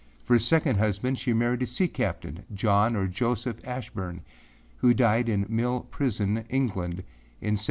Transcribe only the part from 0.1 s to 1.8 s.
For a second husband she married a